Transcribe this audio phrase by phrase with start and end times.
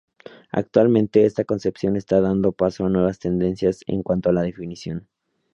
[0.51, 5.07] Actualmente, esta concepción está dando paso a nuevas tendencias en cuanto a la definición.